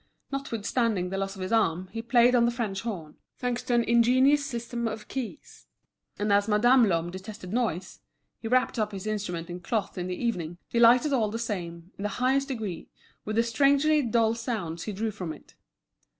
Notwithstanding 0.31 1.09
the 1.11 1.17
loss 1.19 1.35
of 1.35 1.43
his 1.43 1.51
arm, 1.51 1.87
he 1.91 2.01
played 2.01 2.33
on 2.33 2.45
the 2.45 2.51
French 2.51 2.81
horn, 2.81 3.17
thanks 3.37 3.61
to 3.61 3.75
an 3.75 3.83
ingenious 3.83 4.43
system 4.43 4.87
of 4.87 5.07
keys; 5.07 5.67
and 6.17 6.33
as 6.33 6.47
Madame 6.47 6.87
Lhomme 6.89 7.11
detested 7.11 7.53
noise, 7.53 7.99
he 8.39 8.47
wrapped 8.47 8.79
up 8.79 8.93
his 8.93 9.05
instrument 9.05 9.47
in 9.47 9.59
cloth 9.59 9.99
in 9.99 10.07
the 10.07 10.15
evening, 10.15 10.57
delighted 10.71 11.13
all 11.13 11.29
the 11.29 11.37
same, 11.37 11.91
in 11.99 12.01
the 12.01 12.09
highest 12.17 12.47
degree, 12.47 12.89
with 13.25 13.35
the 13.35 13.43
strangely 13.43 14.01
dull 14.01 14.33
sounds 14.33 14.85
he 14.85 14.91
drew 14.91 15.11
from 15.11 15.31
it. 15.33 15.53